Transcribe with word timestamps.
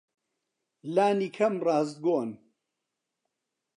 لانیکەم 0.93 1.53
ڕاستگۆن. 1.65 2.29